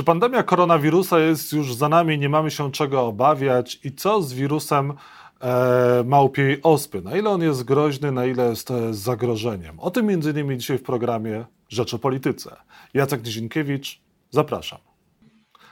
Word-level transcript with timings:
Czy 0.00 0.04
pandemia 0.04 0.42
koronawirusa 0.42 1.18
jest 1.18 1.52
już 1.52 1.74
za 1.74 1.88
nami, 1.88 2.18
nie 2.18 2.28
mamy 2.28 2.50
się 2.50 2.72
czego 2.72 3.06
obawiać 3.06 3.80
i 3.84 3.92
co 3.92 4.22
z 4.22 4.32
wirusem 4.32 4.92
e, 5.40 6.04
małpiej 6.06 6.62
ospy? 6.62 7.02
Na 7.02 7.16
ile 7.16 7.30
on 7.30 7.42
jest 7.42 7.64
groźny, 7.64 8.12
na 8.12 8.26
ile 8.26 8.48
jest 8.48 8.70
e, 8.70 8.94
zagrożeniem? 8.94 9.80
O 9.80 9.90
tym 9.90 10.06
między 10.06 10.30
innymi 10.30 10.58
dzisiaj 10.58 10.78
w 10.78 10.82
programie 10.82 11.44
Rzecz 11.68 11.94
o 11.94 11.98
Polityce. 11.98 12.56
Jacek 12.94 13.24
Nizinkiewicz, 13.24 14.00
zapraszam. 14.30 14.78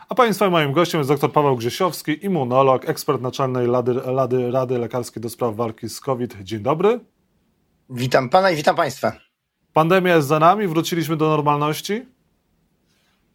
A 0.09 0.14
Państwa 0.14 0.51
moim 0.51 0.73
gościem 0.73 1.01
jest 1.01 1.11
dr 1.11 1.33
Paweł 1.33 1.57
Grzesiowski, 1.57 2.25
immunolog, 2.25 2.89
ekspert 2.89 3.23
naczelnej 3.23 3.67
Rady, 3.67 3.95
Rady, 4.05 4.51
Rady 4.51 4.79
Lekarskiej 4.79 5.23
do 5.23 5.29
spraw 5.29 5.57
walki 5.57 5.89
z 5.89 6.01
COVID. 6.01 6.37
Dzień 6.43 6.61
dobry. 6.61 7.01
Witam 7.91 8.29
Pana 8.29 8.51
i 8.51 8.57
witam 8.57 8.77
Państwa. 8.77 9.13
Pandemia 9.73 10.17
jest 10.17 10.29
za 10.29 10.39
nami, 10.39 10.67
wróciliśmy 10.67 11.17
do 11.17 11.29
normalności? 11.29 12.18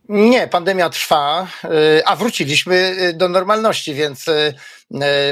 Nie, 0.09 0.47
pandemia 0.47 0.89
trwa, 0.89 1.47
y, 1.63 2.05
a 2.05 2.15
wróciliśmy 2.15 2.95
y, 3.01 3.13
do 3.13 3.29
normalności, 3.29 3.93
więc 3.93 4.27
y, 4.27 4.53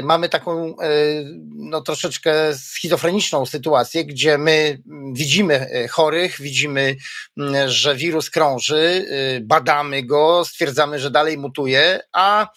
mamy 0.02 0.28
taką 0.28 0.76
no, 1.54 1.80
troszeczkę 1.80 2.54
schizofreniczną 2.54 3.46
sytuację, 3.46 4.04
gdzie 4.04 4.38
my 4.38 4.82
widzimy 5.12 5.86
chorych, 5.90 6.40
widzimy, 6.40 6.96
że 7.66 7.96
wirus 7.96 8.30
krąży, 8.30 9.06
badamy 9.42 10.02
go, 10.02 10.44
stwierdzamy, 10.44 10.98
że 10.98 11.10
dalej 11.10 11.38
mutuje, 11.38 12.00
a 12.12 12.48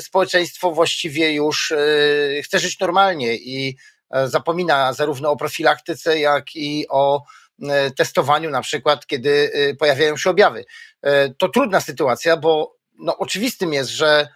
społeczeństwo 0.00 0.72
właściwie 0.72 1.32
już 1.32 1.72
chce 2.44 2.58
żyć 2.58 2.80
normalnie 2.80 3.34
i 3.36 3.76
zapomina 4.24 4.92
zarówno 4.92 5.30
o 5.30 5.36
profilaktyce, 5.36 6.18
jak 6.18 6.56
i 6.56 6.86
o 6.88 7.22
E, 7.51 7.51
testowaniu, 7.96 8.50
na 8.50 8.60
przykład, 8.60 9.06
kiedy 9.06 9.50
e, 9.54 9.74
pojawiają 9.74 10.16
się 10.16 10.30
objawy. 10.30 10.64
E, 11.02 11.28
to 11.34 11.48
trudna 11.48 11.80
sytuacja, 11.80 12.36
bo 12.36 12.76
no, 12.98 13.18
oczywistym 13.18 13.72
jest, 13.72 13.90
że 13.90 14.28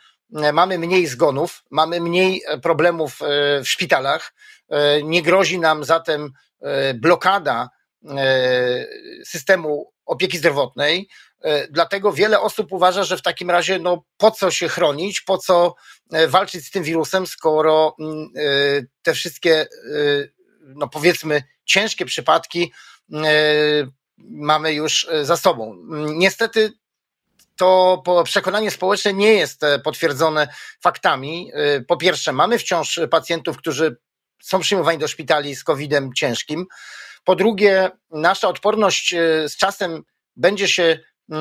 mamy 0.52 0.78
mniej 0.78 1.06
zgonów, 1.06 1.64
mamy 1.70 2.00
mniej 2.00 2.42
problemów 2.62 3.18
w 3.62 3.68
szpitalach. 3.68 4.34
Nie 5.02 5.22
grozi 5.22 5.58
nam 5.58 5.84
zatem 5.84 6.32
blokada 6.94 7.70
systemu 9.24 9.92
opieki 10.06 10.38
zdrowotnej. 10.38 11.08
Dlatego 11.70 12.12
wiele 12.12 12.40
osób 12.40 12.72
uważa, 12.72 13.04
że 13.04 13.16
w 13.16 13.22
takim 13.22 13.50
razie 13.50 13.78
no, 13.78 14.04
po 14.16 14.30
co 14.30 14.50
się 14.50 14.68
chronić, 14.68 15.20
po 15.20 15.38
co 15.38 15.74
walczyć 16.28 16.66
z 16.66 16.70
tym 16.70 16.82
wirusem, 16.82 17.26
skoro 17.26 17.96
mm, 18.00 18.28
te 19.02 19.14
wszystkie, 19.14 19.66
no 20.60 20.88
powiedzmy, 20.88 21.42
ciężkie 21.64 22.04
przypadki 22.04 22.72
E, 22.72 22.95
mamy 24.18 24.72
już 24.72 25.08
e, 25.10 25.24
za 25.24 25.36
sobą. 25.36 25.76
Niestety 26.14 26.72
to 27.56 28.02
przekonanie 28.24 28.70
społeczne 28.70 29.12
nie 29.12 29.34
jest 29.34 29.64
e, 29.64 29.78
potwierdzone 29.78 30.48
faktami. 30.80 31.52
Po 31.88 31.96
pierwsze, 31.96 32.32
mamy 32.32 32.58
wciąż 32.58 33.00
pacjentów, 33.10 33.56
którzy 33.56 33.96
są 34.42 34.60
przyjmowani 34.60 34.98
do 34.98 35.08
szpitali 35.08 35.56
z 35.56 35.64
COVID-em 35.64 36.12
ciężkim. 36.14 36.66
Po 37.24 37.36
drugie, 37.36 37.90
nasza 38.10 38.48
odporność 38.48 39.14
z 39.46 39.56
czasem 39.56 40.02
będzie 40.36 40.68
się 40.68 40.98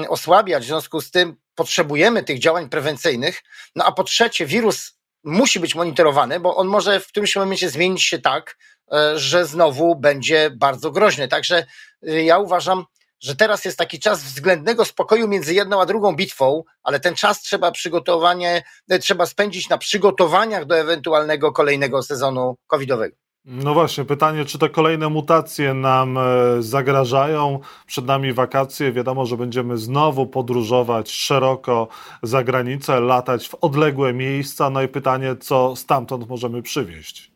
osłabiać, 0.10 0.64
w 0.64 0.68
związku 0.68 1.02
z 1.02 1.12
tym 1.12 1.36
potrzebujemy 1.56 2.24
tych 2.24 2.40
działań 2.40 2.70
prewencyjnych. 2.70 3.44
No 3.76 3.86
a 3.86 3.92
po 3.92 4.04
trzecie, 4.04 4.46
wirus 4.46 5.00
musi 5.24 5.60
być 5.60 5.76
monitorowany, 5.76 6.40
bo 6.40 6.56
on 6.56 6.68
może 6.68 7.00
w 7.00 7.08
którymś 7.08 7.36
momencie 7.36 7.70
zmienić 7.70 8.04
się 8.04 8.20
tak, 8.20 8.58
E, 8.58 8.75
że 9.16 9.46
znowu 9.46 9.96
będzie 9.96 10.52
bardzo 10.56 10.92
groźny. 10.92 11.28
Także 11.28 11.66
e, 12.08 12.24
ja 12.24 12.40
uważam, 12.40 12.86
że 13.20 13.36
teraz 13.36 13.66
jest 13.66 13.78
taki 13.78 14.00
czas 14.00 14.24
względnego 14.24 14.86
spokoju 14.86 15.28
między 15.28 15.54
jedną 15.54 15.82
a 15.82 15.86
drugą 15.86 16.16
bitwą, 16.16 16.64
ale 16.84 17.00
ten 17.00 17.16
czas 17.16 17.42
trzeba 17.42 17.72
przygotowanie, 17.72 18.64
e, 18.90 19.00
trzeba 19.00 19.26
spędzić 19.26 19.70
na 19.70 19.78
przygotowaniach 19.78 20.66
do 20.66 20.78
ewentualnego 20.78 21.52
kolejnego 21.52 22.04
sezonu 22.04 22.56
covidowego. 22.68 23.16
No 23.48 23.74
właśnie, 23.74 24.06
pytanie, 24.06 24.46
czy 24.46 24.60
te 24.60 24.70
kolejne 24.70 25.10
mutacje 25.10 25.74
nam 25.74 26.20
zagrażają? 26.60 27.60
Przed 27.88 28.06
nami 28.06 28.34
wakacje, 28.34 28.92
wiadomo, 28.92 29.26
że 29.26 29.38
będziemy 29.38 29.78
znowu 29.78 30.28
podróżować 30.28 31.12
szeroko 31.12 31.88
za 32.24 32.44
granicę, 32.44 33.00
latać 33.00 33.50
w 33.50 33.56
odległe 33.56 34.14
miejsca. 34.14 34.70
No 34.70 34.82
i 34.82 34.88
pytanie, 34.88 35.36
co 35.40 35.76
stamtąd 35.76 36.30
możemy 36.30 36.62
przywieźć? 36.62 37.35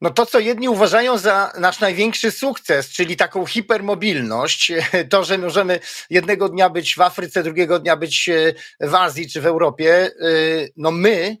No 0.00 0.10
to, 0.10 0.26
co 0.26 0.38
jedni 0.38 0.68
uważają 0.68 1.18
za 1.18 1.52
nasz 1.58 1.80
największy 1.80 2.30
sukces, 2.30 2.88
czyli 2.88 3.16
taką 3.16 3.46
hipermobilność, 3.46 4.72
to, 5.10 5.24
że 5.24 5.38
możemy 5.38 5.80
jednego 6.10 6.48
dnia 6.48 6.70
być 6.70 6.94
w 6.94 7.00
Afryce, 7.00 7.42
drugiego 7.42 7.78
dnia 7.78 7.96
być 7.96 8.28
e, 8.28 8.54
w 8.80 8.94
Azji 8.94 9.30
czy 9.30 9.40
w 9.40 9.46
Europie, 9.46 9.94
e, 9.94 10.10
no 10.76 10.90
my, 10.90 11.36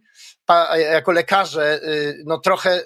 jako 0.90 1.12
lekarze, 1.12 1.80
e, 1.82 2.14
no 2.24 2.38
trochę 2.38 2.82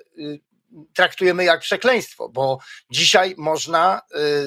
traktujemy 0.95 1.45
jak 1.45 1.61
przekleństwo, 1.61 2.29
bo 2.29 2.59
dzisiaj 2.91 3.35
można 3.39 4.01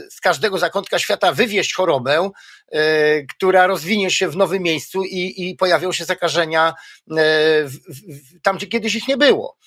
z 0.09 0.21
każdego 0.21 0.57
zakątka 0.57 0.99
świata 0.99 1.31
wywieźć 1.31 1.73
chorobę, 1.73 2.29
która 3.37 3.67
rozwinie 3.67 4.11
się 4.11 4.29
w 4.29 4.35
nowym 4.35 4.63
miejscu 4.63 5.03
i, 5.03 5.33
i 5.37 5.55
pojawią 5.55 5.91
się 5.91 6.05
zakażenia 6.05 6.73
tam, 8.41 8.57
gdzie 8.57 8.67
kiedyś 8.67 8.95
ich 8.95 9.07
nie 9.07 9.17
było. 9.17 9.57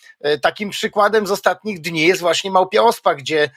Takim 0.42 0.70
przykładem 0.70 1.26
z 1.26 1.30
ostatnich 1.30 1.80
dni 1.80 2.02
jest 2.02 2.20
właśnie 2.20 2.50
małpia 2.50 2.82
ospa, 2.82 3.14
gdzie 3.14 3.50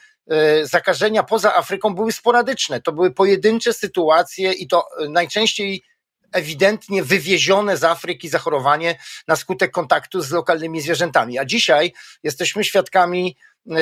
zakażenia 0.62 1.22
poza 1.22 1.54
Afryką 1.54 1.94
były 1.94 2.12
sporadyczne. 2.12 2.80
To 2.80 2.92
były 2.92 3.10
pojedyncze 3.10 3.72
sytuacje 3.72 4.52
i 4.52 4.68
to 4.68 4.84
najczęściej 5.08 5.82
ewidentnie 6.32 7.02
wywiezione 7.02 7.76
z 7.76 7.84
Afryki 7.84 8.28
zachorowanie 8.28 8.98
na 9.28 9.36
skutek 9.36 9.70
kontaktu 9.70 10.20
z 10.20 10.30
lokalnymi 10.30 10.80
zwierzętami. 10.80 11.38
A 11.38 11.44
dzisiaj 11.44 11.92
jesteśmy 12.22 12.64
świadkami, 12.64 13.36
e, 13.70 13.74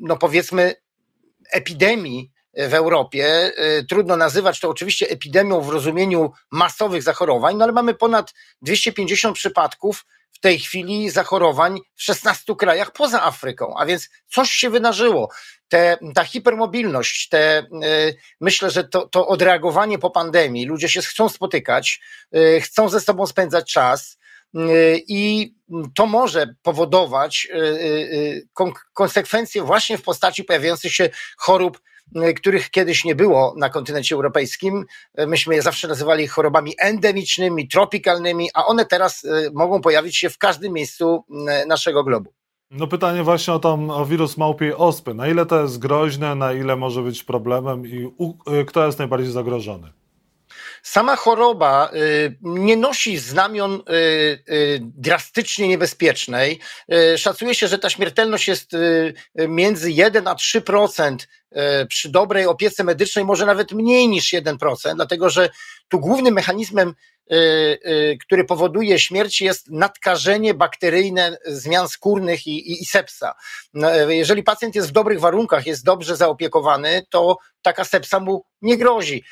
no 0.00 0.16
powiedzmy, 0.16 0.74
epidemii 1.52 2.31
w 2.54 2.74
Europie. 2.74 3.52
E, 3.56 3.84
trudno 3.84 4.16
nazywać 4.16 4.60
to 4.60 4.68
oczywiście 4.68 5.08
epidemią 5.08 5.60
w 5.60 5.68
rozumieniu 5.68 6.32
masowych 6.50 7.02
zachorowań, 7.02 7.56
no 7.56 7.64
ale 7.64 7.72
mamy 7.72 7.94
ponad 7.94 8.34
250 8.62 9.36
przypadków 9.36 10.04
w 10.32 10.40
tej 10.40 10.58
chwili 10.58 11.10
zachorowań 11.10 11.80
w 11.94 12.02
16 12.02 12.54
krajach 12.56 12.92
poza 12.92 13.22
Afryką, 13.22 13.74
a 13.78 13.86
więc 13.86 14.08
coś 14.28 14.50
się 14.50 14.70
wydarzyło. 14.70 15.28
Te, 15.68 15.98
ta 16.14 16.24
hipermobilność, 16.24 17.28
te, 17.28 17.58
e, 17.58 17.64
myślę, 18.40 18.70
że 18.70 18.84
to, 18.84 19.08
to 19.08 19.28
odreagowanie 19.28 19.98
po 19.98 20.10
pandemii, 20.10 20.66
ludzie 20.66 20.88
się 20.88 21.02
chcą 21.02 21.28
spotykać, 21.28 22.00
e, 22.32 22.60
chcą 22.60 22.88
ze 22.88 23.00
sobą 23.00 23.26
spędzać 23.26 23.72
czas, 23.72 24.22
i 25.08 25.54
to 25.94 26.06
może 26.06 26.54
powodować 26.62 27.48
konsekwencje 28.94 29.62
właśnie 29.62 29.98
w 29.98 30.02
postaci 30.02 30.44
pojawiających 30.44 30.92
się 30.92 31.10
chorób 31.36 31.80
Y, 31.80 31.91
których 32.36 32.70
kiedyś 32.70 33.04
nie 33.04 33.14
było 33.14 33.54
na 33.58 33.68
kontynencie 33.68 34.14
europejskim. 34.14 34.84
Y, 35.20 35.26
myśmy 35.26 35.54
je 35.54 35.62
zawsze 35.62 35.88
nazywali 35.88 36.26
chorobami 36.26 36.74
endemicznymi, 36.78 37.68
tropikalnymi, 37.68 38.48
a 38.54 38.66
one 38.66 38.86
teraz 38.86 39.24
y, 39.24 39.50
mogą 39.54 39.80
pojawić 39.80 40.16
się 40.16 40.30
w 40.30 40.38
każdym 40.38 40.72
miejscu 40.72 41.24
naszego 41.66 42.04
globu. 42.04 42.32
No 42.70 42.86
pytanie 42.86 43.22
właśnie 43.22 43.54
o, 43.54 43.58
tą, 43.58 43.90
o 43.90 44.06
wirus 44.06 44.36
małpiej 44.36 44.74
ospy. 44.74 45.14
Na 45.14 45.28
ile 45.28 45.46
to 45.46 45.62
jest 45.62 45.78
groźne, 45.78 46.34
na 46.34 46.52
ile 46.52 46.76
może 46.76 47.02
być 47.02 47.24
problemem 47.24 47.86
i 47.86 48.04
u, 48.18 48.34
kto 48.66 48.86
jest 48.86 48.98
najbardziej 48.98 49.32
zagrożony? 49.32 49.92
Sama 50.82 51.16
choroba 51.16 51.90
y, 51.94 52.36
nie 52.42 52.76
nosi 52.76 53.18
znamion 53.18 53.74
y, 53.74 53.94
y, 54.52 54.80
drastycznie 54.82 55.68
niebezpiecznej. 55.68 56.60
Szacuje 57.16 57.54
się, 57.54 57.68
że 57.68 57.78
ta 57.78 57.90
śmiertelność 57.90 58.48
jest 58.48 58.70
między 59.48 59.90
1 59.90 60.28
a 60.28 60.34
3% 60.34 61.16
przy 61.88 62.08
dobrej 62.08 62.46
opiece 62.46 62.84
medycznej, 62.84 63.24
może 63.24 63.46
nawet 63.46 63.72
mniej 63.72 64.08
niż 64.08 64.32
1%, 64.32 64.94
dlatego 64.94 65.30
że 65.30 65.50
tu 65.88 66.00
głównym 66.00 66.34
mechanizmem 66.34 66.94
który 68.26 68.44
powoduje 68.44 68.98
śmierć, 68.98 69.40
jest 69.40 69.70
nadkażenie 69.70 70.54
bakteryjne 70.54 71.38
zmian 71.46 71.88
skórnych 71.88 72.46
i, 72.46 72.72
i, 72.72 72.82
i 72.82 72.84
sepsa. 72.84 73.34
No, 73.74 73.90
jeżeli 73.94 74.42
pacjent 74.42 74.74
jest 74.74 74.88
w 74.88 74.92
dobrych 74.92 75.20
warunkach, 75.20 75.66
jest 75.66 75.84
dobrze 75.84 76.16
zaopiekowany, 76.16 77.06
to 77.10 77.36
taka 77.62 77.84
sepsa 77.84 78.20
mu 78.20 78.44
nie 78.62 78.76
grozi. 78.76 79.24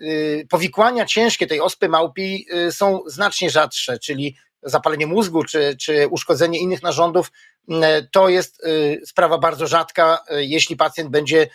Y, 0.00 0.46
powikłania 0.50 1.06
ciężkie 1.06 1.46
tej 1.46 1.60
ospy 1.60 1.88
małpi 1.88 2.46
są 2.70 3.00
znacznie 3.06 3.50
rzadsze, 3.50 3.98
czyli 3.98 4.36
zapalenie 4.62 5.06
mózgu 5.06 5.44
czy, 5.44 5.76
czy 5.80 6.08
uszkodzenie 6.08 6.58
innych 6.58 6.82
narządów, 6.82 7.32
to 8.12 8.28
jest 8.28 8.62
sprawa 9.06 9.38
bardzo 9.38 9.66
rzadka, 9.66 10.18
jeśli 10.30 10.76
pacjent 10.76 11.10
będzie 11.10 11.48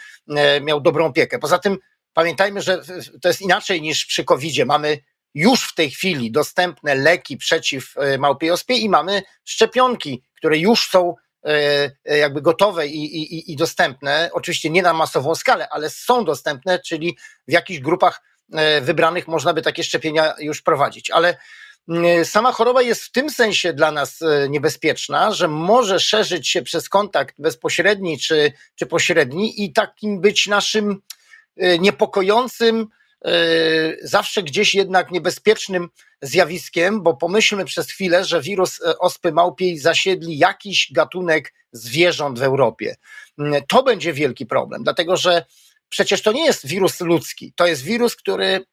miał 0.62 0.81
dobrą 0.81 1.06
opiekę. 1.06 1.40
Poza 1.40 1.60
tym 1.60 1.78
pamiętajmy, 2.13 2.62
że 2.62 2.81
to 3.22 3.28
jest 3.28 3.42
inaczej 3.42 3.81
niż 3.81 4.06
przy 4.06 4.24
COVID-zie. 4.24 4.66
Mamy 4.66 4.98
już 5.36 5.68
w 5.68 5.76
tej 5.76 5.92
chwili 5.92 6.32
dostępne 6.32 6.96
leki 6.96 7.38
przeciw 7.38 7.98
e, 7.98 8.18
małpiej 8.18 8.52
ospie 8.52 8.74
i 8.74 8.90
mamy 8.90 9.24
szczepionki, 9.44 10.24
które 10.38 10.58
już 10.58 10.90
są 10.90 11.16
e, 11.46 11.92
e, 12.06 12.18
jakby 12.18 12.42
gotowe 12.42 12.88
i, 12.88 13.18
i, 13.22 13.52
i 13.52 13.56
dostępne, 13.56 14.30
oczywiście 14.34 14.70
nie 14.70 14.82
na 14.82 14.94
masową 14.94 15.36
skalę, 15.36 15.70
ale 15.70 15.90
są 15.90 16.26
dostępne, 16.26 16.80
czyli 16.80 17.18
w 17.48 17.52
jakichś 17.52 17.80
grupach 17.80 18.22
wybranych 18.82 19.28
można 19.28 19.54
by 19.54 19.62
takie 19.62 19.84
szczepienia 19.84 20.34
już 20.40 20.62
prowadzić. 20.62 21.12
Ale 21.12 21.38
sama 22.24 22.52
choroba 22.52 22.82
jest 22.82 23.04
w 23.04 23.12
tym 23.12 23.30
sensie 23.30 23.74
dla 23.74 23.92
nas 23.92 24.20
niebezpieczna, 24.50 25.32
że 25.32 25.48
może 25.48 26.00
szerzyć 26.00 26.48
się 26.48 26.62
przez 26.62 26.90
kontakt 26.90 27.36
bezpośredni 27.40 28.20
czy, 28.20 28.54
czy 28.76 28.86
pośredni 28.86 29.64
i 29.64 29.74
takim 29.74 30.22
być 30.22 30.48
naszym 30.48 31.02
niepokojącym, 31.80 32.88
zawsze 34.01 34.44
gdzieś 34.44 34.75
jednak 34.75 35.12
niebezpiecznym 35.12 35.89
zjawiskiem, 36.22 37.04
bo 37.04 37.18
pomyślmy 37.18 37.66
przez 37.66 37.92
chwilę, 37.92 38.25
że 38.25 38.42
wirus 38.42 38.80
ospy 39.00 39.31
małpiej 39.31 39.80
zasiedli 39.80 40.38
jakiś 40.38 40.92
gatunek 40.92 41.54
zwierząt 41.72 42.39
w 42.39 42.44
Europie. 42.44 42.95
To 43.68 43.83
będzie 43.83 44.13
wielki 44.13 44.45
problem, 44.45 44.83
dlatego 44.83 45.18
że 45.18 45.45
przecież 45.89 46.22
to 46.22 46.31
nie 46.31 46.45
jest 46.45 46.68
wirus 46.68 47.01
ludzki, 47.01 47.54
to 47.56 47.68
jest 47.68 47.83
wirus, 47.83 48.16
który, 48.16 48.66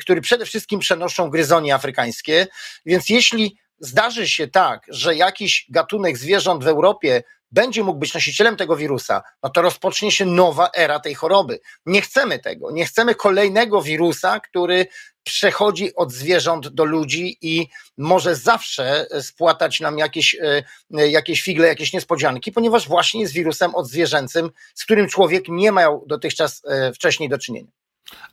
który 0.00 0.20
przede 0.20 0.46
wszystkim 0.46 0.80
przenoszą 0.80 1.30
gryzonie 1.30 1.74
afrykańskie, 1.74 2.46
więc 2.86 3.08
jeśli 3.08 3.58
zdarzy 3.80 4.28
się 4.28 4.48
tak, 4.48 4.86
że 4.88 5.16
jakiś 5.16 5.66
gatunek 5.68 6.18
zwierząt 6.18 6.64
w 6.64 6.68
Europie 6.68 7.22
będzie 7.52 7.84
mógł 7.84 7.98
być 7.98 8.14
nosicielem 8.14 8.56
tego 8.56 8.76
wirusa, 8.76 9.22
no 9.42 9.50
to 9.50 9.62
rozpocznie 9.62 10.12
się 10.12 10.26
nowa 10.26 10.70
era 10.76 11.00
tej 11.00 11.14
choroby. 11.14 11.60
Nie 11.86 12.00
chcemy 12.00 12.38
tego. 12.38 12.70
Nie 12.70 12.84
chcemy 12.84 13.14
kolejnego 13.14 13.82
wirusa, 13.82 14.40
który 14.40 14.86
przechodzi 15.22 15.94
od 15.94 16.12
zwierząt 16.12 16.68
do 16.68 16.84
ludzi 16.84 17.38
i 17.42 17.68
może 17.98 18.36
zawsze 18.36 19.06
spłatać 19.20 19.80
nam 19.80 19.98
jakieś, 19.98 20.36
e, 20.40 21.08
jakieś 21.08 21.42
figle, 21.42 21.68
jakieś 21.68 21.92
niespodzianki, 21.92 22.52
ponieważ 22.52 22.88
właśnie 22.88 23.20
jest 23.20 23.32
wirusem 23.32 23.74
odzwierzęcym, 23.74 24.50
z 24.74 24.84
którym 24.84 25.08
człowiek 25.08 25.44
nie 25.48 25.72
miał 25.72 26.04
dotychczas 26.06 26.62
e, 26.64 26.92
wcześniej 26.92 27.28
do 27.28 27.38
czynienia. 27.38 27.70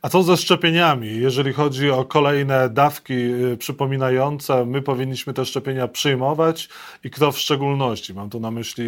A 0.02 0.08
co 0.08 0.22
ze 0.22 0.36
szczepieniami? 0.36 1.20
Jeżeli 1.20 1.52
chodzi 1.52 1.90
o 1.90 2.04
kolejne 2.04 2.70
dawki 2.70 3.14
y, 3.52 3.56
przypominające, 3.56 4.64
my 4.66 4.82
powinniśmy 4.82 5.34
te 5.34 5.44
szczepienia 5.44 5.88
przyjmować 5.88 6.68
i 7.04 7.10
kto 7.10 7.32
w 7.32 7.38
szczególności? 7.38 8.14
Mam 8.14 8.30
tu 8.30 8.40
na 8.40 8.50
myśli 8.50 8.84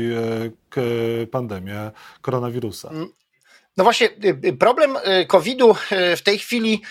y, 0.77 1.27
pandemię 1.27 1.91
koronawirusa. 2.21 2.89
Mm. 2.89 3.09
No 3.77 3.85
właśnie, 3.85 4.09
y, 4.45 4.57
problem 4.57 4.97
COVID-u 5.29 5.75
w 6.17 6.23
tej 6.23 6.39
chwili 6.39 6.83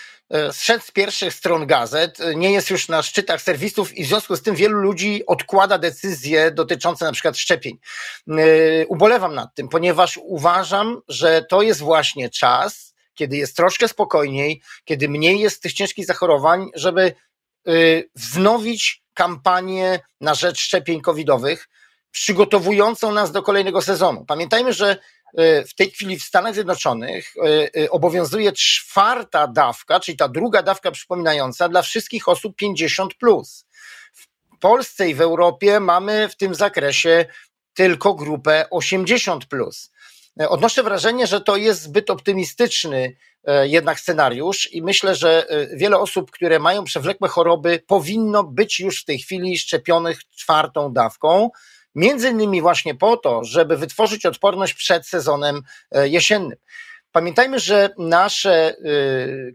zszedł 0.52 0.84
z 0.84 0.90
pierwszych 0.90 1.34
stron 1.34 1.66
gazet, 1.66 2.18
nie 2.36 2.52
jest 2.52 2.70
już 2.70 2.88
na 2.88 3.02
szczytach 3.02 3.42
serwisów 3.42 3.96
i 3.96 4.04
w 4.04 4.06
związku 4.06 4.36
z 4.36 4.42
tym 4.42 4.54
wielu 4.54 4.78
ludzi 4.78 5.26
odkłada 5.26 5.78
decyzje 5.78 6.50
dotyczące 6.50 7.04
na 7.04 7.12
przykład 7.12 7.38
szczepień. 7.38 7.78
Ubolewam 8.88 9.34
nad 9.34 9.54
tym, 9.54 9.68
ponieważ 9.68 10.18
uważam, 10.22 11.00
że 11.08 11.46
to 11.48 11.62
jest 11.62 11.80
właśnie 11.80 12.30
czas, 12.30 12.95
kiedy 13.16 13.36
jest 13.36 13.56
troszkę 13.56 13.88
spokojniej, 13.88 14.62
kiedy 14.84 15.08
mniej 15.08 15.40
jest 15.40 15.62
tych 15.62 15.72
ciężkich 15.72 16.06
zachorowań, 16.06 16.70
żeby 16.74 17.12
y, 17.68 18.10
wznowić 18.14 19.02
kampanię 19.14 20.00
na 20.20 20.34
rzecz 20.34 20.60
szczepień 20.60 21.00
covidowych, 21.00 21.68
przygotowującą 22.10 23.12
nas 23.12 23.32
do 23.32 23.42
kolejnego 23.42 23.82
sezonu. 23.82 24.24
Pamiętajmy, 24.24 24.72
że 24.72 24.96
y, 25.40 25.64
w 25.68 25.74
tej 25.74 25.90
chwili 25.90 26.18
w 26.18 26.22
Stanach 26.22 26.54
Zjednoczonych 26.54 27.34
y, 27.76 27.90
obowiązuje 27.90 28.52
czwarta 28.52 29.46
dawka, 29.46 30.00
czyli 30.00 30.16
ta 30.16 30.28
druga 30.28 30.62
dawka 30.62 30.90
przypominająca 30.90 31.68
dla 31.68 31.82
wszystkich 31.82 32.28
osób 32.28 32.56
50. 32.56 33.14
Plus. 33.14 33.66
W 34.12 34.58
Polsce 34.60 35.08
i 35.08 35.14
w 35.14 35.20
Europie 35.20 35.80
mamy 35.80 36.28
w 36.28 36.36
tym 36.36 36.54
zakresie 36.54 37.26
tylko 37.74 38.14
grupę 38.14 38.66
80. 38.70 39.46
Plus. 39.46 39.90
Odnoszę 40.38 40.82
wrażenie, 40.82 41.26
że 41.26 41.40
to 41.40 41.56
jest 41.56 41.82
zbyt 41.82 42.10
optymistyczny 42.10 43.16
e, 43.44 43.68
jednak 43.68 44.00
scenariusz 44.00 44.72
i 44.72 44.82
myślę, 44.82 45.14
że 45.14 45.48
e, 45.48 45.76
wiele 45.76 45.98
osób, 45.98 46.30
które 46.30 46.58
mają 46.58 46.84
przewlekłe 46.84 47.28
choroby, 47.28 47.82
powinno 47.86 48.44
być 48.44 48.80
już 48.80 49.02
w 49.02 49.04
tej 49.04 49.18
chwili 49.18 49.58
szczepionych 49.58 50.24
czwartą 50.24 50.92
dawką. 50.92 51.50
Między 51.94 52.28
innymi 52.28 52.60
właśnie 52.60 52.94
po 52.94 53.16
to, 53.16 53.44
żeby 53.44 53.76
wytworzyć 53.76 54.26
odporność 54.26 54.74
przed 54.74 55.06
sezonem 55.06 55.62
e, 55.90 56.08
jesiennym. 56.08 56.58
Pamiętajmy, 57.12 57.58
że 57.58 57.90
nasze 57.98 58.76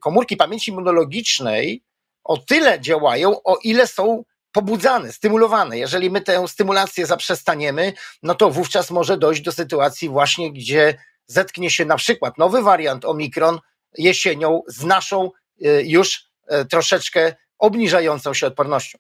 komórki 0.02 0.38
pamięci 0.38 0.72
immunologicznej 0.72 1.84
o 2.24 2.38
tyle 2.38 2.80
działają, 2.80 3.44
o 3.44 3.58
ile 3.64 3.88
są 3.88 4.24
pobudzane, 4.52 5.14
stymulowane. 5.14 5.78
Jeżeli 5.78 6.10
my 6.10 6.22
tę 6.22 6.48
stymulację 6.48 7.06
zaprzestaniemy, 7.06 7.94
no 8.24 8.36
to 8.36 8.52
wówczas 8.52 8.92
może 8.92 9.18
dojść 9.18 9.42
do 9.42 9.52
sytuacji 9.52 10.10
właśnie, 10.10 10.54
gdzie 10.54 10.98
zetknie 11.28 11.70
się 11.70 11.86
na 11.86 11.96
przykład 11.96 12.38
nowy 12.38 12.62
wariant 12.62 13.06
Omikron 13.06 13.60
jesienią 13.98 14.62
z 14.68 14.84
naszą 14.84 15.32
y, 15.66 15.84
już 15.86 16.26
y, 16.62 16.66
troszeczkę 16.66 17.36
obniżającą 17.60 18.34
się 18.34 18.48
odpornością. 18.48 19.00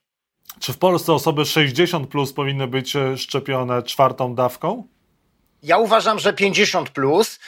Czy 0.60 0.74
w 0.74 0.78
Polsce 0.78 1.14
osoby 1.14 1.46
60 1.46 2.10
plus 2.10 2.34
powinny 2.34 2.68
być 2.68 2.96
y, 2.96 3.18
szczepione 3.18 3.84
czwartą 3.84 4.36
dawką? 4.36 4.88
Ja 5.64 5.78
uważam, 5.78 6.20
że 6.20 6.34
50 6.34 6.90
plus 6.90 7.40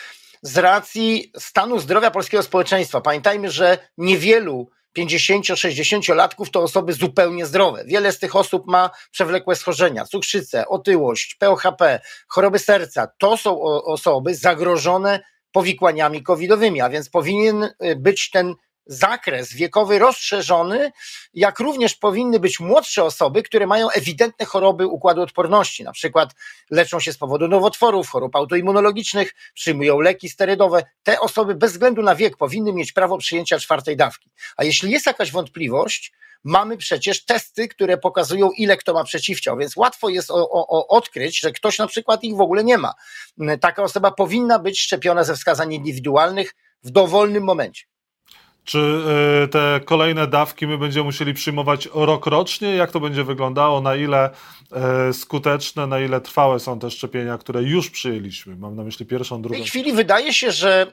z 0.41 0.57
racji 0.57 1.31
stanu 1.37 1.79
zdrowia 1.79 2.11
polskiego 2.11 2.43
społeczeństwa. 2.43 3.01
Pamiętajmy, 3.01 3.51
że 3.51 3.77
niewielu 3.97 4.69
50-60-latków 4.97 6.49
to 6.49 6.61
osoby 6.61 6.93
zupełnie 6.93 7.45
zdrowe. 7.45 7.83
Wiele 7.85 8.11
z 8.11 8.19
tych 8.19 8.35
osób 8.35 8.67
ma 8.67 8.89
przewlekłe 9.11 9.55
schorzenia, 9.55 10.05
cukrzycę, 10.05 10.67
otyłość, 10.67 11.35
POHP, 11.35 11.99
choroby 12.27 12.59
serca. 12.59 13.07
To 13.17 13.37
są 13.37 13.61
osoby 13.83 14.35
zagrożone 14.35 15.19
powikłaniami 15.51 16.23
covidowymi, 16.23 16.81
a 16.81 16.89
więc 16.89 17.09
powinien 17.09 17.63
y, 17.63 17.95
być 17.95 18.29
ten 18.29 18.55
zakres 18.85 19.53
wiekowy 19.53 19.99
rozszerzony, 19.99 20.91
jak 21.33 21.59
również 21.59 21.95
powinny 21.95 22.39
być 22.39 22.59
młodsze 22.59 23.03
osoby, 23.03 23.43
które 23.43 23.67
mają 23.67 23.89
ewidentne 23.89 24.45
choroby 24.45 24.87
układu 24.87 25.21
odporności, 25.21 25.83
na 25.83 25.91
przykład 25.91 26.29
leczą 26.71 26.99
się 26.99 27.13
z 27.13 27.17
powodu 27.17 27.47
nowotworów, 27.47 28.09
chorób 28.09 28.35
autoimmunologicznych, 28.35 29.33
przyjmują 29.53 29.99
leki 29.99 30.29
sterydowe. 30.29 30.83
Te 31.03 31.19
osoby 31.19 31.55
bez 31.55 31.71
względu 31.71 32.01
na 32.01 32.15
wiek 32.15 32.37
powinny 32.37 32.73
mieć 32.73 32.91
prawo 32.91 33.17
przyjęcia 33.17 33.59
czwartej 33.59 33.97
dawki. 33.97 34.29
A 34.57 34.63
jeśli 34.63 34.91
jest 34.91 35.05
jakaś 35.05 35.31
wątpliwość, 35.31 36.13
mamy 36.43 36.77
przecież 36.77 37.25
testy, 37.25 37.67
które 37.67 37.97
pokazują, 37.97 38.51
ile 38.57 38.77
kto 38.77 38.93
ma 38.93 39.03
przeciwciał, 39.03 39.57
więc 39.57 39.75
łatwo 39.75 40.09
jest 40.09 40.31
o, 40.31 40.49
o, 40.49 40.67
o 40.67 40.87
odkryć, 40.87 41.39
że 41.39 41.51
ktoś 41.51 41.77
na 41.77 41.87
przykład 41.87 42.23
ich 42.23 42.35
w 42.35 42.41
ogóle 42.41 42.63
nie 42.63 42.77
ma. 42.77 42.93
Taka 43.61 43.83
osoba 43.83 44.11
powinna 44.11 44.59
być 44.59 44.79
szczepiona 44.79 45.23
ze 45.23 45.35
wskazań 45.35 45.73
indywidualnych 45.73 46.55
w 46.83 46.89
dowolnym 46.89 47.43
momencie. 47.43 47.92
Czy 48.65 48.79
e, 49.43 49.47
te 49.47 49.79
kolejne 49.85 50.27
dawki 50.27 50.67
my 50.67 50.77
będziemy 50.77 51.03
musieli 51.03 51.33
przyjmować 51.33 51.89
rok 51.93 52.25
rocznie? 52.25 52.75
Jak 52.75 52.91
to 52.91 52.99
będzie 52.99 53.23
wyglądało? 53.23 53.81
Na 53.81 53.95
ile 53.95 54.29
e, 54.71 55.13
skuteczne, 55.13 55.87
na 55.87 55.99
ile 55.99 56.21
trwałe 56.21 56.59
są 56.59 56.79
te 56.79 56.91
szczepienia, 56.91 57.37
które 57.37 57.63
już 57.63 57.89
przyjęliśmy? 57.89 58.55
Mam 58.55 58.75
na 58.75 58.83
myśli 58.83 59.05
pierwszą, 59.05 59.41
drugą. 59.41 59.55
W 59.55 59.57
tej 59.57 59.67
chwili 59.67 59.93
wydaje 59.93 60.33
się, 60.33 60.51
że 60.51 60.87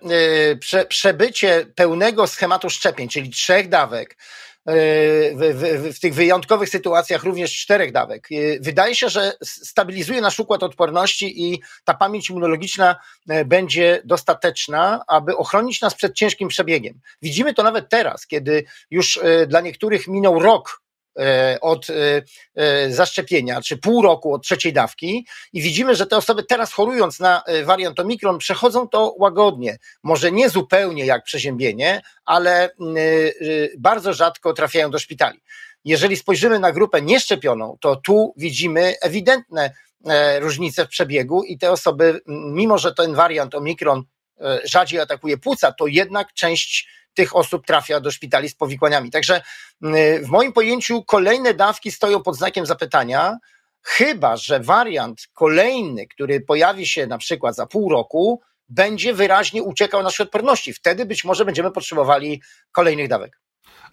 prze, 0.61 0.85
przebycie 0.85 1.66
pełnego 1.75 2.26
schematu 2.26 2.71
szczepień, 2.71 3.09
czyli 3.09 3.30
trzech 3.30 3.68
dawek, 3.68 4.16
w, 4.67 5.55
w, 5.55 5.97
w, 5.97 6.00
tych 6.00 6.14
wyjątkowych 6.14 6.69
sytuacjach 6.69 7.25
również 7.25 7.59
czterech 7.59 7.93
dawek. 7.93 8.29
Wydaje 8.61 8.95
się, 8.95 9.09
że 9.09 9.33
stabilizuje 9.43 10.21
nasz 10.21 10.40
układ 10.40 10.62
odporności 10.62 11.50
i 11.50 11.61
ta 11.85 11.95
pamięć 11.95 12.31
immunologiczna 12.31 12.97
e, 13.29 13.45
będzie 13.45 14.02
dostateczna, 14.05 15.05
aby 15.07 15.37
ochronić 15.37 15.81
nas 15.81 15.95
przed 15.95 16.14
ciężkim 16.14 16.49
przebiegiem. 16.49 17.00
Widzimy 17.23 17.55
to 17.55 17.62
nawet 17.62 17.88
teraz, 17.88 18.26
kiedy 18.26 18.64
już 18.90 19.21
e, 19.23 19.47
dla 19.47 19.61
niektórych 19.61 20.09
minął 20.09 20.38
rok 20.38 20.81
E, 20.81 20.89
od 21.61 21.90
e, 21.90 22.23
e, 22.55 22.93
zaszczepienia, 22.93 23.61
czy 23.62 23.76
pół 23.76 24.02
roku 24.02 24.35
od 24.35 24.43
trzeciej 24.43 24.73
dawki 24.73 25.26
i 25.52 25.62
widzimy, 25.62 25.95
że 25.95 26.07
te 26.07 26.17
osoby 26.17 26.43
teraz 26.43 26.73
chorując 26.73 27.21
na 27.21 27.43
wariant 27.64 28.00
Omikron 28.00 28.38
przechodzą 28.38 28.88
to 28.88 29.14
łagodnie. 29.19 29.79
Może 30.02 30.33
nie 30.33 30.50
zupełnie 30.50 31.07
jak 31.07 31.25
przeziębienie, 31.25 32.02
ale 32.25 32.71
bardzo 33.79 34.14
rzadko 34.14 34.52
trafiają 34.52 34.90
do 34.90 34.99
szpitali. 34.99 35.40
Jeżeli 35.85 36.17
spojrzymy 36.17 36.59
na 36.59 36.73
grupę 36.73 37.02
nieszczepioną, 37.02 37.76
to 37.81 37.97
tu 37.97 38.35
widzimy 38.37 38.95
ewidentne 39.02 39.71
różnice 40.38 40.87
w 40.87 40.88
przebiegu 40.88 41.43
i 41.43 41.59
te 41.59 41.71
osoby, 41.71 42.21
mimo 42.26 42.79
że 42.79 42.95
ten 42.95 43.14
wariant 43.14 43.55
Omikron 43.55 44.02
rzadziej 44.64 45.00
atakuje 45.00 45.38
płuca, 45.38 45.73
to 45.73 45.87
jednak 45.87 46.33
część 46.35 46.88
tych 47.14 47.37
osób 47.37 47.67
trafia 47.67 48.00
do 48.00 48.11
szpitali 48.11 48.49
z 48.49 48.55
powikłaniami. 48.55 49.11
Także 49.11 49.43
mm, 49.83 50.25
w 50.25 50.29
moim 50.29 50.52
pojęciu 50.52 51.05
kolejne 51.05 51.55
dawki 51.55 51.93
stoją 51.93 52.23
pod 52.23 52.37
znakiem 52.37 52.67
zapytania, 52.67 53.38
chyba 53.83 54.37
że 54.37 54.61
wariant 54.61 55.21
kolejny, 55.33 56.07
który 56.07 56.40
pojawi 56.40 56.87
się 56.87 57.07
na 57.07 57.19
przykład 57.19 57.57
za 57.57 57.67
pół 57.67 57.90
roku, 57.90 58.40
będzie 58.69 59.14
wyraźnie 59.14 59.62
uciekał 59.62 60.02
naszej 60.02 60.26
odporności. 60.26 60.73
Wtedy 60.73 61.07
być 61.07 61.25
może 61.25 61.45
będziemy 61.45 61.71
potrzebowali 61.71 62.43
kolejnych 62.73 63.09
dawek. 63.09 63.40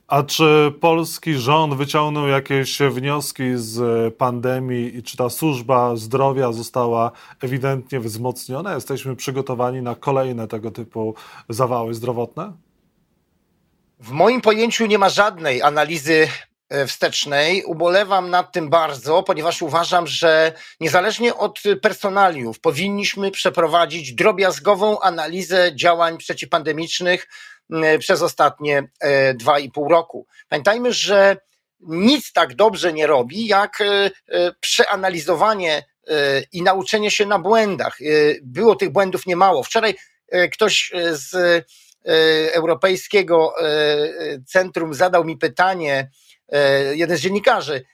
A 0.08 0.24
czy 0.24 0.74
polski 0.82 1.34
rząd 1.36 1.74
wyciągnął 1.74 2.28
jakieś 2.28 2.80
wnioski 2.80 3.44
z 3.56 4.16
pandemii 4.16 4.98
i 4.98 5.04
czy 5.04 5.18
ta 5.18 5.30
służba 5.30 5.96
zdrowia 5.96 6.52
została 6.52 7.12
ewidentnie 7.42 8.00
wzmocniona? 8.00 8.76
Jesteśmy 8.76 9.16
przygotowani 9.16 9.82
na 9.82 9.96
kolejne 9.96 10.48
tego 10.48 10.72
typu 10.72 11.16
zawały 11.50 11.94
zdrowotne? 11.94 12.54
W 14.00 14.12
moim 14.12 14.42
pojęciu 14.42 14.86
nie 14.86 14.98
ma 14.98 15.10
żadnej 15.10 15.62
analizy 15.62 16.28
e, 16.70 16.88
wstecznej. 16.88 17.64
Ubolewam 17.64 18.30
nad 18.30 18.52
tym 18.52 18.70
bardzo, 18.70 19.24
ponieważ 19.24 19.62
uważam, 19.62 20.08
że 20.08 20.54
niezależnie 20.80 21.36
od 21.36 21.60
personaliów 21.82 22.60
powinniśmy 22.60 23.32
przeprowadzić 23.32 24.14
drobiazgową 24.14 25.00
analizę 25.00 25.76
działań 25.76 26.18
przeciwpandemicznych 26.18 27.28
przez 28.00 28.22
ostatnie 28.22 28.84
e, 29.00 29.34
dwa 29.34 29.60
i 29.60 29.72
pół 29.72 29.90
roku. 29.90 30.28
Pamiętajmy, 30.50 30.94
że 30.94 31.38
nic 31.80 32.34
tak 32.34 32.56
dobrze 32.56 32.94
nie 32.94 33.08
robi, 33.08 33.48
jak 33.48 33.82
e, 33.82 34.12
przeanalizowanie 34.60 35.84
i 36.54 36.62
nauczenie 36.62 37.12
się 37.12 37.26
na 37.26 37.40
błędach. 37.40 37.98
Było 38.42 38.76
tych 38.76 38.90
błędów 38.90 39.26
niemało. 39.26 39.64
Wczoraj 39.64 39.96
ktoś 40.52 40.92
z 41.12 41.66
Europejskiego 42.52 43.54
e, 43.62 44.42
Centrum 44.46 44.94
zadał 44.94 45.26
mi 45.26 45.38
pytanie, 45.38 46.10
e, 46.50 46.96
jeden 46.96 47.18
z 47.18 47.22
dziennikarzy, 47.22 47.86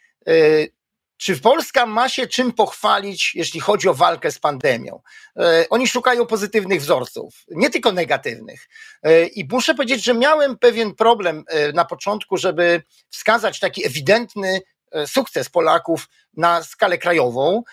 czy 1.18 1.38
Polska 1.38 1.86
ma 1.86 2.10
się 2.10 2.28
czym 2.28 2.52
pochwalić, 2.52 3.32
jeśli 3.36 3.60
chodzi 3.60 3.90
o 3.90 3.94
walkę 3.94 4.32
z 4.32 4.40
pandemią? 4.40 5.02
Oni 5.70 5.88
szukają 5.88 6.26
pozytywnych 6.26 6.82
wzorców, 6.82 7.34
nie 7.52 7.70
tylko 7.70 7.92
negatywnych. 7.92 8.68
I 9.36 9.48
muszę 9.52 9.76
powiedzieć, 9.76 10.04
że 10.04 10.14
miałem 10.14 10.58
pewien 10.58 10.96
problem 10.96 11.44
na 11.74 11.86
początku, 11.86 12.38
żeby 12.38 12.84
wskazać 13.10 13.60
taki 13.60 13.86
ewidentny 13.86 14.62
sukces 15.06 15.50
Polaków 15.50 16.10
na 16.38 16.64
skalę 16.64 16.98
krajową. 16.98 17.64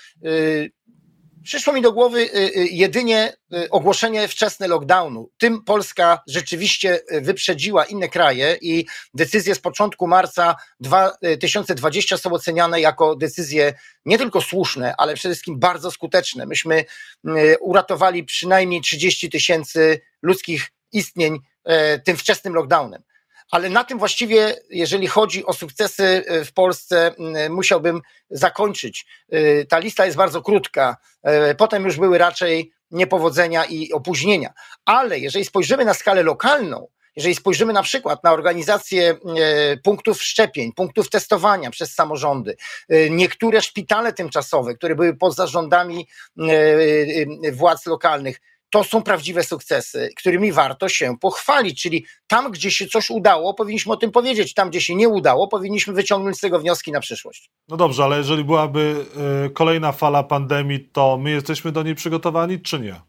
Przyszło 1.44 1.72
mi 1.72 1.82
do 1.82 1.92
głowy 1.92 2.20
y, 2.20 2.38
y, 2.56 2.68
jedynie 2.70 3.32
y, 3.54 3.70
ogłoszenie 3.70 4.28
wczesne 4.28 4.68
lockdownu. 4.68 5.30
Tym 5.38 5.64
Polska 5.64 6.22
rzeczywiście 6.26 7.00
wyprzedziła 7.22 7.84
inne 7.84 8.08
kraje 8.08 8.58
i 8.60 8.86
decyzje 9.14 9.54
z 9.54 9.58
początku 9.58 10.06
marca 10.06 10.56
2020 10.80 12.16
są 12.16 12.32
oceniane 12.32 12.80
jako 12.80 13.16
decyzje 13.16 13.74
nie 14.04 14.18
tylko 14.18 14.40
słuszne, 14.40 14.94
ale 14.98 15.14
przede 15.14 15.34
wszystkim 15.34 15.58
bardzo 15.58 15.90
skuteczne. 15.90 16.46
Myśmy 16.46 16.84
uratowali 17.60 18.24
przynajmniej 18.24 18.80
30 18.80 19.30
tysięcy 19.30 20.00
ludzkich 20.22 20.70
istnień 20.92 21.38
tym 22.04 22.16
wczesnym 22.16 22.54
lockdownem 22.54 23.02
ale 23.50 23.68
na 23.68 23.84
tym 23.84 23.98
właściwie, 23.98 24.56
jeżeli 24.70 25.06
chodzi 25.06 25.46
o 25.46 25.52
sukcesy 25.52 26.24
e, 26.26 26.44
w 26.44 26.52
Polsce, 26.52 27.14
musiałbym 27.50 28.00
zakończyć. 28.30 29.06
E, 29.32 29.64
ta 29.64 29.78
lista 29.78 30.06
jest 30.06 30.16
bardzo 30.16 30.42
krótka. 30.42 30.96
E, 31.22 31.54
potem 31.54 31.84
już 31.84 31.96
były 31.96 32.18
raczej 32.18 32.72
niepowodzenia 32.90 33.64
i 33.64 33.92
opóźnienia. 33.92 34.52
Ale 34.84 35.18
jeżeli 35.18 35.44
spojrzymy 35.44 35.84
na 35.84 35.94
skalę 35.94 36.22
lokalną, 36.22 36.88
jeżeli 37.16 37.34
spojrzymy 37.34 37.72
na 37.72 37.82
przykład 37.82 38.24
na 38.24 38.32
organizację 38.32 39.16
punktów 39.84 40.22
szczepień, 40.22 40.72
punktów 40.72 41.10
testowania 41.10 41.70
przez 41.70 41.94
samorządy, 41.94 42.56
niektóre 43.10 43.62
szpitale 43.62 44.12
tymczasowe, 44.12 44.74
które 44.74 44.94
były 44.94 45.16
pod 45.16 45.34
zarządami 45.34 46.08
władz 47.52 47.86
lokalnych, 47.86 48.40
to 48.70 48.84
są 48.84 49.02
prawdziwe 49.02 49.44
sukcesy, 49.44 50.10
którymi 50.16 50.52
warto 50.52 50.88
się 50.88 51.18
pochwalić. 51.18 51.82
Czyli 51.82 52.06
tam, 52.26 52.52
gdzie 52.52 52.70
się 52.70 52.86
coś 52.86 53.10
udało, 53.10 53.54
powinniśmy 53.54 53.92
o 53.92 53.96
tym 53.96 54.10
powiedzieć. 54.10 54.54
Tam, 54.54 54.70
gdzie 54.70 54.80
się 54.80 54.94
nie 54.94 55.08
udało, 55.08 55.48
powinniśmy 55.48 55.92
wyciągnąć 55.92 56.36
z 56.36 56.40
tego 56.40 56.58
wnioski 56.58 56.92
na 56.92 57.00
przyszłość. 57.00 57.50
No 57.68 57.76
dobrze, 57.76 58.04
ale 58.04 58.16
jeżeli 58.16 58.44
byłaby 58.44 59.06
y, 59.46 59.50
kolejna 59.50 59.92
fala 59.92 60.22
pandemii, 60.22 60.80
to 60.92 61.18
my 61.18 61.30
jesteśmy 61.30 61.72
do 61.72 61.82
niej 61.82 61.94
przygotowani, 61.94 62.60
czy 62.60 62.80
nie? 62.80 63.00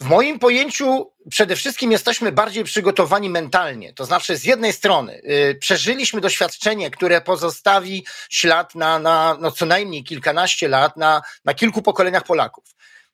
W 0.00 0.04
moim 0.04 0.38
pojęciu 0.38 1.12
przede 1.30 1.56
wszystkim 1.56 1.92
jesteśmy 1.92 2.32
bardziej 2.32 2.64
przygotowani 2.64 3.30
mentalnie. 3.30 3.92
To 3.92 4.04
znaczy, 4.04 4.36
z 4.36 4.44
jednej 4.44 4.72
strony 4.72 5.20
y, 5.50 5.54
przeżyliśmy 5.60 6.20
doświadczenie, 6.20 6.90
które 6.90 7.20
pozostawi 7.20 8.06
ślad 8.30 8.74
na, 8.74 8.98
na 8.98 9.36
no 9.40 9.50
co 9.50 9.66
najmniej 9.66 10.04
kilkanaście 10.04 10.68
lat, 10.68 10.96
na, 10.96 11.22
na 11.44 11.54
kilku 11.54 11.82
pokoleniach 11.82 12.24
Polaków. 12.24 12.64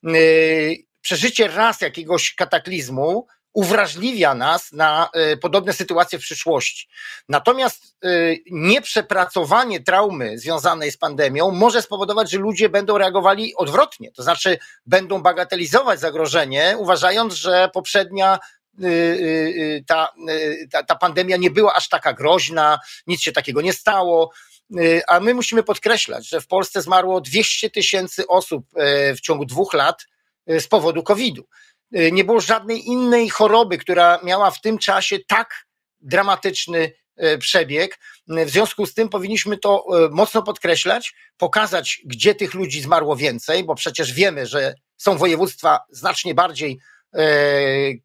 Y, 0.07 0.85
przeżycie 1.05 1.47
raz 1.47 1.81
jakiegoś 1.81 2.35
kataklizmu 2.35 3.27
uwrażliwia 3.53 4.35
nas 4.35 4.71
na 4.71 5.09
e, 5.13 5.37
podobne 5.37 5.73
sytuacje 5.73 6.19
w 6.19 6.21
przyszłości. 6.21 6.87
Natomiast 7.29 7.95
e, 8.03 8.07
nieprzepracowanie 8.51 9.83
traumy 9.83 10.39
związanej 10.39 10.91
z 10.91 10.97
pandemią 10.97 11.51
może 11.51 11.81
spowodować, 11.81 12.31
że 12.31 12.37
ludzie 12.37 12.69
będą 12.69 12.97
reagowali 12.97 13.55
odwrotnie, 13.55 14.11
to 14.11 14.23
znaczy 14.23 14.57
będą 14.85 15.21
bagatelizować 15.21 15.99
zagrożenie, 15.99 16.75
uważając, 16.77 17.33
że 17.33 17.69
poprzednia 17.73 18.39
e, 18.83 18.87
ta, 19.87 20.13
ta, 20.71 20.83
ta 20.83 20.95
pandemia 20.95 21.37
nie 21.37 21.51
była 21.51 21.73
aż 21.73 21.89
taka 21.89 22.13
groźna, 22.13 22.79
nic 23.07 23.21
się 23.21 23.31
takiego 23.31 23.61
nie 23.61 23.73
stało. 23.73 24.31
A 25.07 25.19
my 25.19 25.33
musimy 25.33 25.63
podkreślać, 25.63 26.27
że 26.29 26.41
w 26.41 26.47
Polsce 26.47 26.81
zmarło 26.81 27.21
200 27.21 27.69
tysięcy 27.69 28.27
osób 28.27 28.65
w 29.15 29.21
ciągu 29.21 29.45
dwóch 29.45 29.73
lat 29.73 30.05
Y, 30.05 30.14
z 30.47 30.67
powodu 30.67 31.03
COVID-u. 31.03 31.43
Y, 31.97 32.11
nie 32.11 32.23
było 32.23 32.39
żadnej 32.39 32.87
innej 32.87 33.29
choroby, 33.29 33.77
która 33.77 34.19
miała 34.23 34.51
w 34.51 34.61
tym 34.61 34.77
czasie 34.77 35.19
tak 35.27 35.65
dramatyczny 35.99 36.91
y, 37.23 37.37
przebieg. 37.37 37.99
W 38.27 38.49
związku 38.49 38.85
z 38.85 38.93
tym 38.93 39.09
powinniśmy 39.09 39.57
to 39.57 39.85
mocno 40.11 40.43
podkreślać, 40.43 41.15
pokazać, 41.37 42.01
gdzie 42.05 42.35
tych 42.35 42.53
ludzi 42.53 42.81
zmarło 42.81 43.15
więcej, 43.15 43.63
bo 43.63 43.75
przecież 43.75 44.13
wiemy, 44.13 44.45
że 44.45 44.75
są 44.97 45.17
województwa 45.17 45.79
znacznie 45.89 46.35
bardziej 46.35 46.79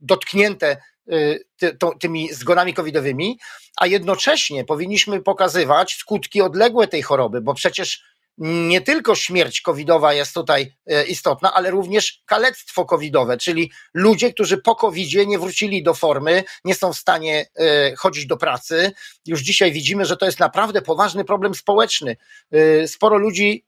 dotknięte 0.01 0.77
tymi 2.01 2.35
zgonami 2.35 2.75
covidowymi, 2.75 3.39
a 3.77 3.87
jednocześnie 3.87 4.65
powinniśmy 4.65 5.23
pokazywać 5.23 5.95
skutki 5.95 6.43
odległe 6.43 6.89
tej 6.89 7.03
choroby, 7.03 7.41
bo 7.41 7.55
przecież 7.55 8.03
nie 8.41 8.81
tylko 8.81 9.15
śmierć 9.15 9.61
covidowa 9.61 10.15
jest 10.15 10.35
tutaj 10.35 10.73
e, 10.87 11.05
istotna, 11.05 11.55
ale 11.55 11.71
również 11.71 12.23
kalectwo 12.27 12.85
covidowe, 12.85 13.37
czyli 13.37 13.73
ludzie, 13.95 14.33
którzy 14.33 14.59
po 14.59 14.75
covidzie 14.75 15.27
nie 15.27 15.39
wrócili 15.39 15.83
do 15.83 15.95
formy, 15.95 16.45
nie 16.65 16.75
są 16.75 16.93
w 16.93 16.97
stanie 16.97 17.47
e, 17.57 17.97
chodzić 17.97 18.27
do 18.27 18.37
pracy. 18.37 18.93
Już 19.27 19.41
dzisiaj 19.41 19.73
widzimy, 19.73 20.05
że 20.05 20.17
to 20.17 20.27
jest 20.27 20.41
naprawdę 20.41 20.83
poważny 20.83 21.25
problem 21.25 21.55
społeczny. 21.55 22.17
E, 22.53 22.89
sporo 22.89 23.19
ludzi 23.19 23.65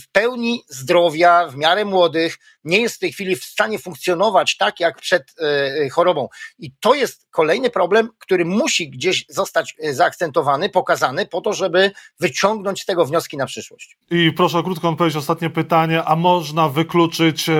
w 0.00 0.08
pełni 0.12 0.64
zdrowia, 0.68 1.46
w 1.46 1.56
miarę 1.56 1.84
młodych, 1.84 2.38
nie 2.64 2.80
jest 2.80 2.96
w 2.96 2.98
tej 2.98 3.12
chwili 3.12 3.36
w 3.36 3.44
stanie 3.44 3.78
funkcjonować 3.78 4.56
tak 4.56 4.80
jak 4.80 5.00
przed 5.00 5.22
e, 5.40 5.88
chorobą. 5.88 6.28
I 6.58 6.72
to 6.80 6.94
jest 6.94 7.26
kolejny 7.30 7.70
problem, 7.70 8.08
który 8.18 8.44
musi 8.44 8.90
gdzieś 8.90 9.24
zostać 9.28 9.74
e, 9.82 9.94
zaakcentowany, 9.94 10.68
pokazany, 10.68 11.26
po 11.26 11.40
to, 11.40 11.52
żeby 11.52 11.90
wyciągnąć 12.20 12.82
z 12.82 12.86
tego 12.86 13.06
wnioski 13.06 13.36
na 13.36 13.46
przyszłość. 13.46 13.96
I 14.10 14.32
proszę 14.36 14.58
o 14.58 14.62
krótką 14.62 14.88
odpowiedź, 14.88 15.16
ostatnie 15.16 15.50
pytanie. 15.50 16.04
A 16.04 16.16
można 16.16 16.68
wykluczyć 16.68 17.48
e, 17.48 17.54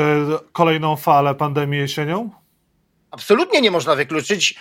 kolejną 0.52 0.96
falę 0.96 1.34
pandemii 1.34 1.80
jesienią? 1.80 2.30
Absolutnie 3.10 3.60
nie 3.60 3.70
można 3.70 3.94
wykluczyć 3.94 4.54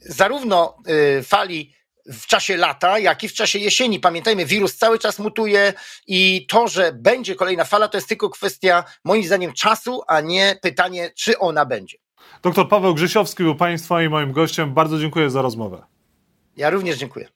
zarówno 0.00 0.76
fali 1.22 1.74
w 2.12 2.26
czasie 2.26 2.56
lata, 2.56 2.98
jak 2.98 3.24
i 3.24 3.28
w 3.28 3.32
czasie 3.32 3.58
jesieni. 3.58 4.00
Pamiętajmy, 4.00 4.46
wirus 4.46 4.76
cały 4.76 4.98
czas 4.98 5.18
mutuje 5.18 5.72
i 6.06 6.46
to, 6.48 6.68
że 6.68 6.92
będzie 6.92 7.34
kolejna 7.34 7.64
fala, 7.64 7.88
to 7.88 7.96
jest 7.98 8.08
tylko 8.08 8.30
kwestia, 8.30 8.84
moim 9.04 9.24
zdaniem, 9.24 9.52
czasu, 9.52 10.02
a 10.06 10.20
nie 10.20 10.58
pytanie, 10.62 11.10
czy 11.16 11.38
ona 11.38 11.66
będzie. 11.66 11.98
Doktor 12.42 12.68
Paweł 12.68 12.94
Grzesiowski 12.94 13.42
był 13.42 13.54
Państwa 13.54 14.02
i 14.02 14.08
moim 14.08 14.32
gościem. 14.32 14.74
Bardzo 14.74 14.98
dziękuję 14.98 15.30
za 15.30 15.42
rozmowę. 15.42 15.82
Ja 16.56 16.70
również 16.70 16.96
dziękuję. 16.96 17.28